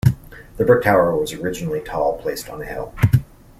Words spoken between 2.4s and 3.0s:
on a hill.